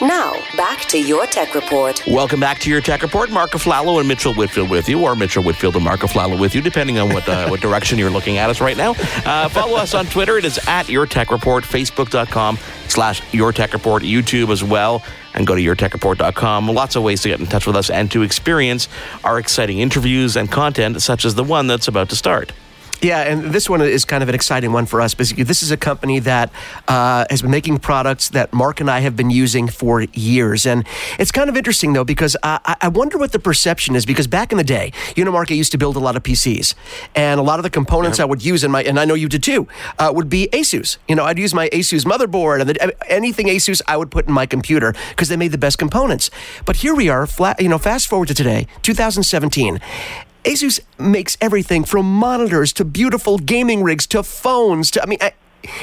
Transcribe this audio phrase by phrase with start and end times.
[0.00, 2.02] Now, back to your tech report.
[2.06, 3.30] Welcome back to your tech report.
[3.30, 6.62] Mark Aflalo and Mitchell Whitfield with you, or Mitchell Whitfield and Mark Aflalo with you,
[6.62, 8.92] depending on what uh, what direction you're looking at us right now.
[9.26, 10.38] Uh, follow us on Twitter.
[10.38, 11.64] It is at your tech report.
[11.64, 12.58] Facebook.com
[12.88, 14.02] slash your tech report.
[14.02, 15.02] YouTube as well.
[15.34, 16.68] And go to yourtechreport.com.
[16.68, 18.88] Lots of ways to get in touch with us and to experience
[19.22, 22.52] our exciting interviews and content, such as the one that's about to start.
[23.02, 25.14] Yeah, and this one is kind of an exciting one for us.
[25.14, 26.52] Basically, this is a company that
[26.86, 30.86] uh, has been making products that Mark and I have been using for years, and
[31.18, 34.04] it's kind of interesting though because I, I wonder what the perception is.
[34.04, 36.22] Because back in the day, you know, Mark, I used to build a lot of
[36.22, 36.74] PCs,
[37.14, 38.24] and a lot of the components yeah.
[38.24, 39.66] I would use in my, and I know you did too,
[39.98, 40.98] uh, would be ASUS.
[41.08, 44.34] You know, I'd use my ASUS motherboard and the, anything ASUS I would put in
[44.34, 46.30] my computer because they made the best components.
[46.66, 49.80] But here we are, flat, you know, fast forward to today, 2017,
[50.44, 55.32] Asus makes everything from monitors to beautiful gaming rigs to phones to, I mean, I,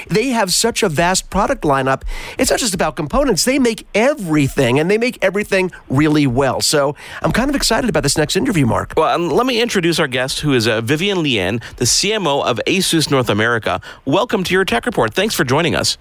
[0.08, 2.02] they have such a vast product lineup.
[2.40, 3.46] It's not just about components.
[3.46, 6.62] They make everything and they make everything really well.
[6.62, 8.94] So I'm kind of excited about this next interview, Mark.
[8.98, 12.60] Well, um, let me introduce our guest, who is uh, Vivian Lien, the CMO of
[12.66, 13.80] Asus North America.
[14.06, 15.14] Welcome to your Tech Report.
[15.14, 15.98] Thanks for joining us.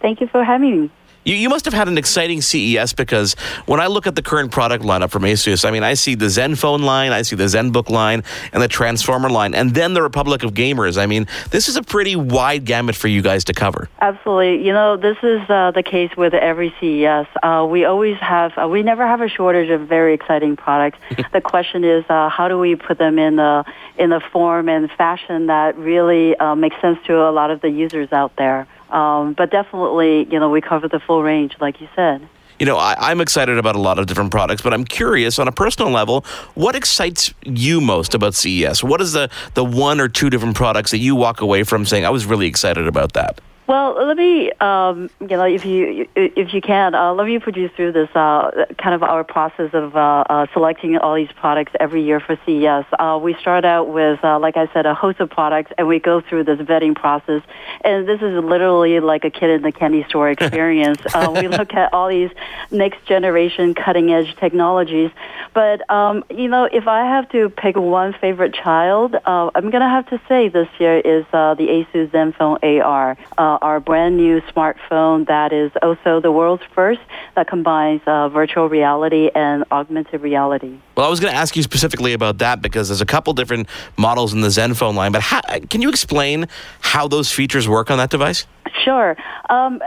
[0.00, 0.90] Thank you for having me.
[1.24, 3.34] You, you must have had an exciting CES because
[3.66, 6.26] when I look at the current product lineup from Asus, I mean, I see the
[6.26, 8.22] ZenFone line, I see the ZenBook line,
[8.52, 11.00] and the Transformer line, and then the Republic of Gamers.
[11.00, 13.88] I mean, this is a pretty wide gamut for you guys to cover.
[14.00, 14.66] Absolutely.
[14.66, 17.26] You know, this is uh, the case with every CES.
[17.42, 20.98] Uh, we always have, uh, we never have a shortage of very exciting products.
[21.32, 23.64] the question is, uh, how do we put them in the
[23.96, 27.70] in the form and fashion that really uh, makes sense to a lot of the
[27.70, 28.66] users out there?
[28.94, 32.26] Um, but definitely, you know, we cover the full range, like you said.
[32.60, 35.48] You know, I, am excited about a lot of different products, but I'm curious on
[35.48, 38.84] a personal level, what excites you most about CES?
[38.84, 42.04] What is the, the one or two different products that you walk away from saying,
[42.04, 43.40] I was really excited about that?
[43.66, 47.56] Well, let me, um, you know, if you if you can, uh, let me put
[47.56, 51.72] you through this uh, kind of our process of uh, uh selecting all these products
[51.80, 52.84] every year for CES.
[52.98, 55.98] Uh, we start out with, uh, like I said, a host of products, and we
[55.98, 57.40] go through this vetting process.
[57.82, 61.00] And this is literally like a kid in the candy store experience.
[61.30, 62.30] we look at all these
[62.70, 65.10] next generation cutting edge technologies.
[65.54, 70.06] But um, you know, if I have to pick one favorite child, I'm gonna have
[70.10, 73.16] to say this year is the Asus ZenFone AR
[73.54, 77.00] uh, our brand new smartphone that is also the world's first
[77.36, 80.78] that combines uh, virtual reality and augmented reality.
[80.96, 83.68] Well, I was going to ask you specifically about that because there's a couple different
[83.96, 86.46] models in the ZenFone line, but how, can you explain
[86.80, 88.46] how those features work on that device?
[88.82, 89.16] Sure.
[89.48, 89.80] Um,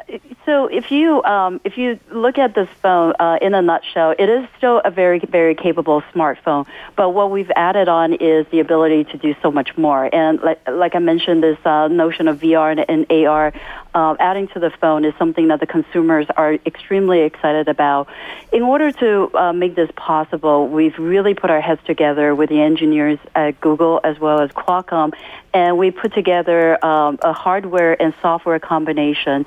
[0.45, 4.29] so if you um, if you look at this phone uh, in a nutshell, it
[4.29, 6.65] is still a very very capable smartphone.
[6.95, 10.09] But what we've added on is the ability to do so much more.
[10.13, 13.51] And like like I mentioned, this uh, notion of VR and, and AR
[13.97, 18.07] uh, adding to the phone is something that the consumers are extremely excited about.
[18.53, 22.61] In order to uh, make this possible, we've really put our heads together with the
[22.61, 25.13] engineers at Google as well as Qualcomm,
[25.51, 29.43] and we put together um, a hardware and software combination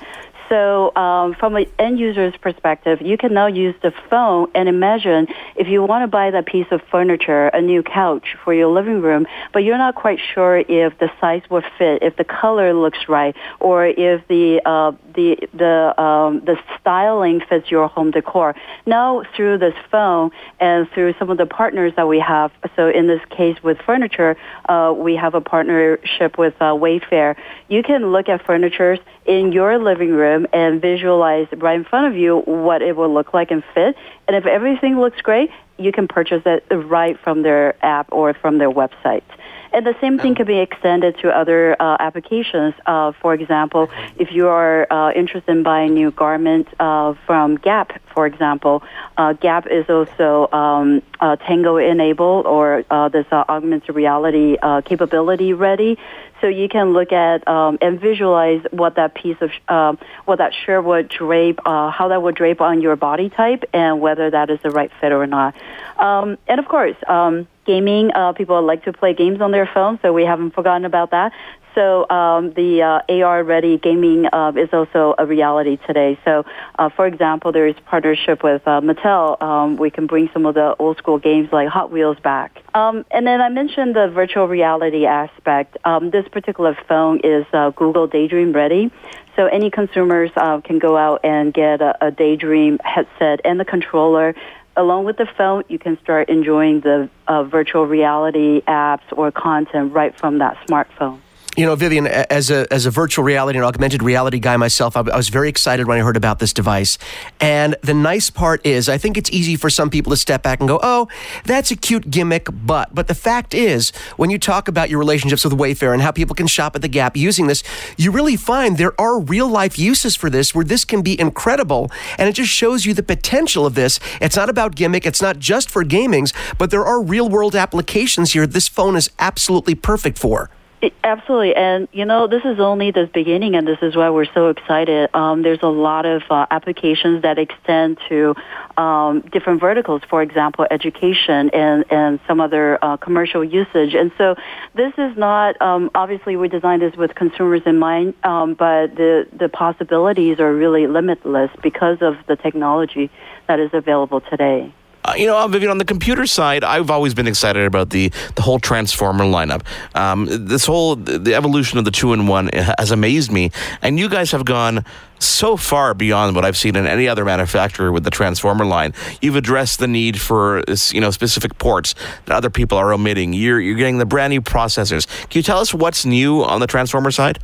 [0.51, 5.27] so, um, from an end user's perspective, you can now use the phone and imagine
[5.55, 9.01] if you want to buy that piece of furniture, a new couch for your living
[9.01, 12.99] room, but you're not quite sure if the size will fit, if the color looks
[13.07, 18.53] right, or if the uh, the the um, the styling fits your home decor.
[18.85, 23.07] Now, through this phone and through some of the partners that we have, so in
[23.07, 24.35] this case with furniture,
[24.67, 27.37] uh, we have a partnership with uh, Wayfair.
[27.69, 32.17] You can look at furniture in your living room and visualize right in front of
[32.19, 33.95] you what it will look like and fit.
[34.27, 38.57] And if everything looks great, you can purchase it right from their app or from
[38.57, 39.23] their website.
[39.73, 42.73] And the same thing can be extended to other uh, applications.
[42.85, 48.01] Uh, for example, if you are uh, interested in buying new garment uh, from Gap,
[48.13, 48.83] for example,
[49.17, 55.97] uh, Gap is also um, uh, Tango enabled or this augmented reality capability ready.
[56.41, 60.53] So you can look at um, and visualize what that piece of um, what that
[60.65, 64.59] shirt would drape, how that would drape on your body type, and whether that is
[64.61, 65.55] the right fit or not.
[65.97, 66.97] Um, and of course.
[67.07, 68.11] Um, gaming.
[68.13, 71.31] Uh, people like to play games on their phone, so we haven't forgotten about that.
[71.75, 76.19] So um, the uh, AR ready gaming uh, is also a reality today.
[76.25, 76.45] So,
[76.77, 79.41] uh, for example, there is partnership with uh, Mattel.
[79.41, 82.61] Um, we can bring some of the old school games like Hot Wheels back.
[82.73, 85.77] Um, and then I mentioned the virtual reality aspect.
[85.85, 88.91] Um, this particular phone is uh, Google Daydream ready.
[89.37, 93.65] So any consumers uh, can go out and get a, a Daydream headset and the
[93.65, 94.35] controller
[94.75, 99.93] along with the phone, you can start enjoying the uh, virtual reality apps or content
[99.93, 101.19] right from that smartphone.
[101.57, 105.01] You know, Vivian, as a as a virtual reality and augmented reality guy myself, I,
[105.01, 106.97] I, was very excited when I heard about this device.
[107.41, 110.61] And the nice part is, I think it's easy for some people to step back
[110.61, 111.09] and go, "Oh,
[111.43, 115.43] that's a cute gimmick," but but the fact is, when you talk about your relationships
[115.43, 117.63] with Wayfair and how people can shop at the Gap using this,
[117.97, 121.91] you really find there are real life uses for this where this can be incredible,
[122.17, 123.99] and it just shows you the potential of this.
[124.21, 125.05] It's not about gimmick.
[125.05, 128.47] It's not just for gamings, but there are real world applications here.
[128.47, 130.49] This phone is absolutely perfect for.
[130.81, 134.25] It, absolutely, and you know this is only the beginning, and this is why we're
[134.33, 135.15] so excited.
[135.15, 138.33] Um, there's a lot of uh, applications that extend to
[138.77, 143.93] um, different verticals, for example, education and and some other uh, commercial usage.
[143.93, 144.33] And so
[144.73, 149.27] this is not um, obviously we designed this with consumers in mind, um, but the
[149.37, 153.11] the possibilities are really limitless because of the technology
[153.47, 154.73] that is available today.
[155.11, 158.41] Uh, you know, Vivian, on the computer side, I've always been excited about the the
[158.41, 159.63] whole Transformer lineup.
[159.95, 164.07] Um, this whole the evolution of the two in one has amazed me, and you
[164.07, 164.85] guys have gone
[165.19, 168.93] so far beyond what I've seen in any other manufacturer with the Transformer line.
[169.21, 171.93] You've addressed the need for you know specific ports
[172.25, 173.33] that other people are omitting.
[173.33, 175.07] You're you're getting the brand new processors.
[175.29, 177.39] Can you tell us what's new on the Transformer side?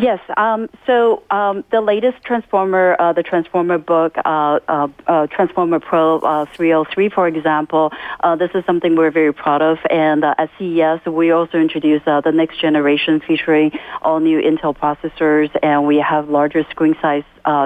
[0.00, 0.18] Yes.
[0.34, 6.46] Um, so um, the latest Transformer, uh, the Transformer book, uh, uh, uh Transformer Pro
[6.56, 9.76] 303, uh, for example, uh, this is something we're very proud of.
[9.90, 15.86] And at CES, we also introduced the next generation featuring all new Intel processors, and
[15.86, 17.24] we have larger screen size,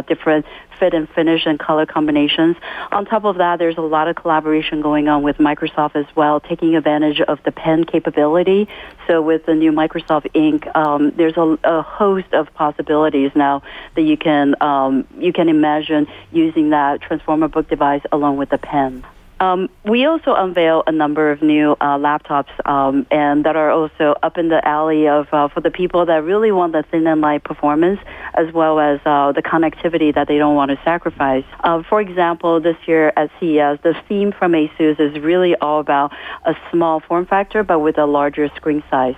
[0.09, 0.45] different
[0.79, 2.57] fit and finish and color combinations.
[2.93, 6.41] On top of that, there's a lot of collaboration going on with Microsoft as well,
[6.41, 8.69] taking advantage of the pen capability.
[9.07, 13.63] So with the new Microsoft Ink, um, there's a, a, host of possibilities now
[13.95, 18.59] that you can um, you can imagine using that Transformer book device along with the
[18.59, 19.05] pen.
[19.41, 24.15] Um, we also unveil a number of new uh, laptops, um, and that are also
[24.23, 27.21] up in the alley of uh, for the people that really want the thin and
[27.21, 28.01] light performance,
[28.35, 31.45] as well as uh, the connectivity that they don't want to sacrifice.
[31.61, 36.13] Uh, for example, this year at CES, the theme from ASUS is really all about
[36.45, 39.17] a small form factor, but with a larger screen size.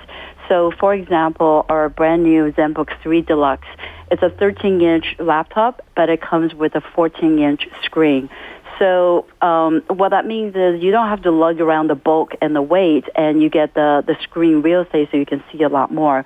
[0.48, 3.66] So, for example, our brand new ZenBook 3 Deluxe,
[4.10, 8.30] it's a 13-inch laptop, but it comes with a 14-inch screen.
[8.78, 12.54] So um, what that means is you don't have to lug around the bulk and
[12.54, 15.68] the weight, and you get the, the screen real estate so you can see a
[15.68, 16.24] lot more.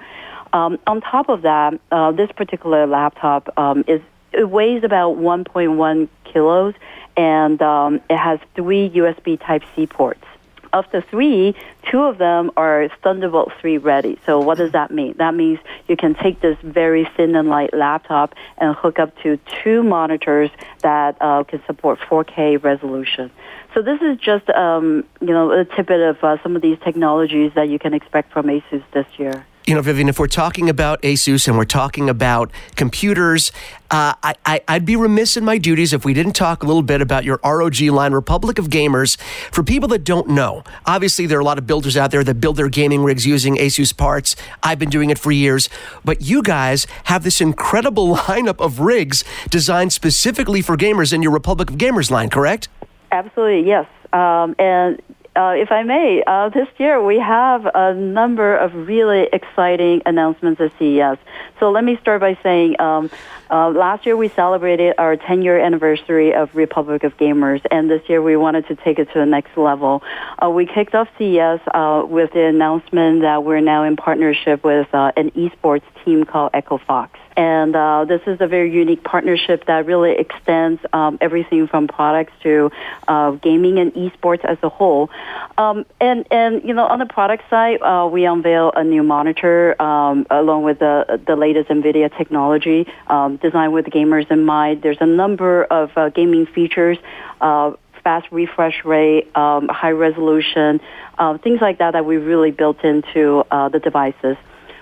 [0.52, 4.00] Um, on top of that, uh, this particular laptop um, is
[4.32, 6.74] it weighs about 1.1 kilos,
[7.16, 10.24] and um, it has three USB Type C ports
[10.72, 11.54] of the three,
[11.90, 14.18] two of them are Thunderbolt 3 ready.
[14.26, 15.14] So what does that mean?
[15.18, 15.58] That means
[15.88, 20.50] you can take this very thin and light laptop and hook up to two monitors
[20.82, 23.30] that uh, can support 4K resolution.
[23.74, 27.52] So this is just, um, you know, a tidbit of uh, some of these technologies
[27.54, 31.00] that you can expect from ASUS this year you know, Vivian, if we're talking about
[31.02, 33.52] Asus and we're talking about computers,
[33.92, 37.00] uh, I, would be remiss in my duties if we didn't talk a little bit
[37.00, 39.16] about your ROG line, Republic of Gamers.
[39.52, 42.40] For people that don't know, obviously there are a lot of builders out there that
[42.40, 44.34] build their gaming rigs using Asus parts.
[44.60, 45.68] I've been doing it for years,
[46.04, 51.30] but you guys have this incredible lineup of rigs designed specifically for gamers in your
[51.30, 52.66] Republic of Gamers line, correct?
[53.12, 53.86] Absolutely, yes.
[54.12, 55.00] Um, and
[55.36, 60.60] uh, if I may, uh, this year we have a number of really exciting announcements
[60.60, 61.18] at CES.
[61.60, 63.10] So let me start by saying um,
[63.48, 68.02] uh, last year we celebrated our 10 year anniversary of Republic of Gamers, and this
[68.08, 70.02] year we wanted to take it to the next level.
[70.42, 74.92] Uh, we kicked off CES uh, with the announcement that we're now in partnership with
[74.92, 77.19] uh, an esports team called Echo Fox.
[77.36, 82.32] And uh, this is a very unique partnership that really extends um, everything from products
[82.42, 82.70] to
[83.06, 85.10] uh, gaming and esports as a whole.
[85.56, 89.80] Um, and and you know, on the product side, uh, we unveil a new monitor
[89.80, 94.82] um, along with the the latest NVIDIA technology um, designed with gamers in mind.
[94.82, 96.98] There's a number of uh, gaming features.
[97.40, 97.72] Uh,
[98.02, 100.80] fast refresh rate, um, high resolution,
[101.18, 104.38] uh, things like that that we really built into the devices.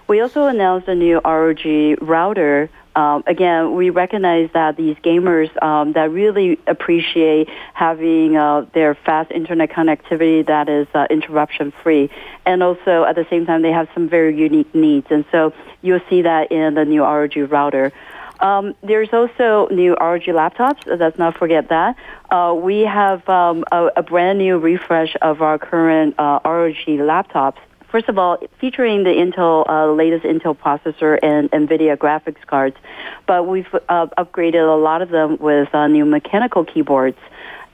[0.08, 2.70] We also announced a new ROG router.
[2.96, 9.30] Um, again, we recognize that these gamers um, that really appreciate having uh, their fast
[9.30, 12.08] internet connectivity that is uh, interruption free,
[12.46, 16.00] and also at the same time they have some very unique needs, and so you'll
[16.08, 17.92] see that in the new ROG router.
[18.40, 20.86] Um, there's also new ROG laptops.
[20.86, 21.96] Let's not forget that.
[22.30, 27.58] Uh, we have um, a, a, brand new refresh of our current uh, ROG laptops
[27.90, 32.76] first of all, featuring the Intel uh, latest Intel processor and NVIDIA graphics cards,
[33.26, 37.18] but we've uh, upgraded a lot of them with uh, new mechanical keyboards.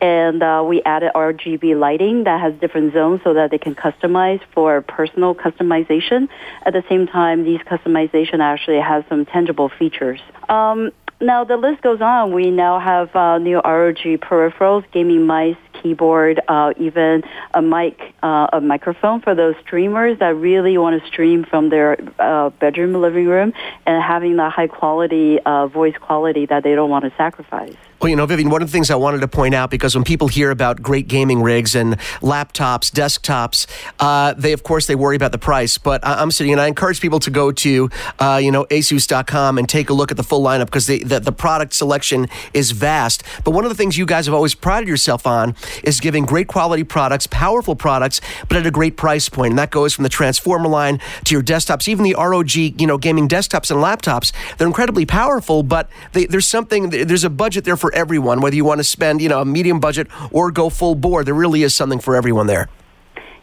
[0.01, 4.41] And uh, we added RGB lighting that has different zones so that they can customize
[4.53, 6.29] for personal customization.
[6.67, 10.21] At the same time, these customization actually has some tangible features.
[10.49, 10.91] Um,
[11.21, 12.33] now the list goes on.
[12.33, 17.23] We now have uh, new ROG peripherals, gaming mice, keyboard, uh, even
[17.53, 21.99] a mic, uh, a microphone for those streamers that really want to stream from their
[22.19, 23.53] uh, bedroom, living room,
[23.87, 27.77] and having the high quality uh, voice quality that they don't want to sacrifice.
[28.05, 30.05] Well, you know, Vivian, one of the things I wanted to point out because when
[30.05, 33.67] people hear about great gaming rigs and laptops, desktops,
[33.99, 35.79] uh, they of course they worry about the price.
[35.79, 37.89] But I- am sitting and I encourage people to go to
[38.19, 41.19] uh, you know ASUS.com and take a look at the full lineup because the, the
[41.19, 43.23] the product selection is vast.
[43.43, 46.49] But one of the things you guys have always prided yourself on is giving great
[46.49, 49.53] quality products, powerful products, but at a great price point.
[49.53, 52.99] And that goes from the Transformer line to your desktops, even the ROG you know
[52.99, 54.33] gaming desktops and laptops.
[54.57, 58.65] They're incredibly powerful, but they, there's something there's a budget there for everyone, whether you
[58.65, 61.25] want to spend, you know, a medium budget or go full bore.
[61.25, 62.69] There really is something for everyone there.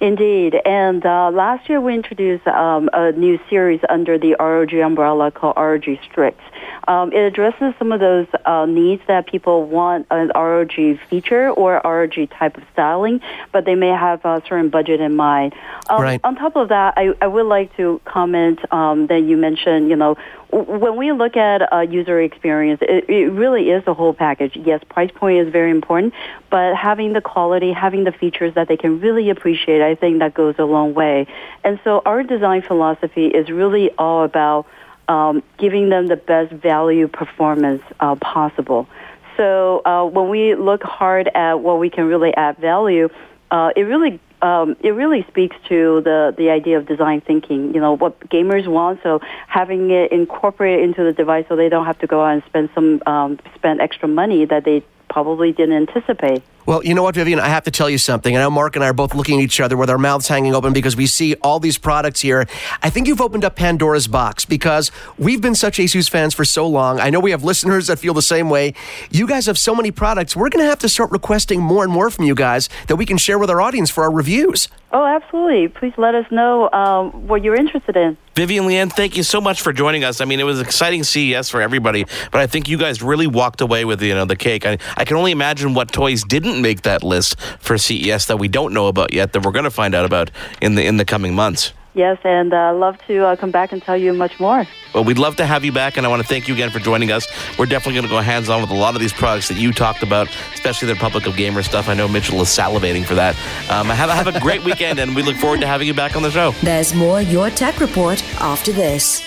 [0.01, 0.55] Indeed.
[0.65, 5.57] And uh, last year we introduced um, a new series under the ROG umbrella called
[5.57, 6.39] ROG Strix.
[6.87, 10.73] Um, it addresses some of those uh, needs that people want an ROG
[11.09, 13.21] feature or ROG type of styling,
[13.51, 15.53] but they may have a certain budget in mind.
[15.89, 16.21] Um, right.
[16.23, 19.95] On top of that, I, I would like to comment um, that you mentioned, you
[19.95, 20.17] know,
[20.51, 24.57] when we look at a user experience, it, it, really is a whole package.
[24.57, 26.13] Yes, price point is very important,
[26.49, 30.33] but having the quality, having the features that they can really appreciate, I think that
[30.33, 31.27] goes a long way.
[31.63, 34.67] And so our design philosophy is really all about
[35.11, 38.87] um, giving them the best value performance uh, possible.
[39.35, 43.09] So uh, when we look hard at what we can really add value,
[43.49, 47.73] uh, it really um, it really speaks to the the idea of design thinking.
[47.73, 51.85] You know what gamers want, so having it incorporated into the device, so they don't
[51.85, 55.75] have to go out and spend some um, spend extra money that they probably didn't
[55.75, 56.41] anticipate.
[56.65, 57.39] Well, you know what, Vivian?
[57.39, 58.37] I have to tell you something.
[58.37, 60.55] I know Mark and I are both looking at each other with our mouths hanging
[60.55, 62.47] open because we see all these products here.
[62.81, 66.67] I think you've opened up Pandora's box because we've been such Asus fans for so
[66.67, 66.99] long.
[66.99, 68.73] I know we have listeners that feel the same way.
[69.09, 70.35] You guys have so many products.
[70.35, 73.05] We're going to have to start requesting more and more from you guys that we
[73.05, 74.67] can share with our audience for our reviews.
[74.93, 75.69] Oh, absolutely.
[75.69, 78.17] Please let us know um, what you're interested in.
[78.35, 80.19] Vivian Lien, thank you so much for joining us.
[80.19, 83.61] I mean, it was exciting CES for everybody, but I think you guys really walked
[83.61, 84.65] away with you know the cake.
[84.65, 88.49] I, I can only imagine what toys didn't make that list for CES that we
[88.49, 90.29] don't know about yet that we're going to find out about
[90.61, 91.71] in the in the coming months.
[91.93, 94.65] Yes, and uh, love to uh, come back and tell you much more.
[94.93, 96.79] Well, we'd love to have you back, and I want to thank you again for
[96.79, 97.27] joining us.
[97.57, 99.73] We're definitely going to go hands on with a lot of these products that you
[99.73, 101.89] talked about, especially the Republic of Gamer stuff.
[101.89, 103.35] I know Mitchell is salivating for that.
[103.69, 106.23] Um, have, have a great weekend, and we look forward to having you back on
[106.23, 106.51] the show.
[106.63, 109.21] There's more Your Tech Report after this.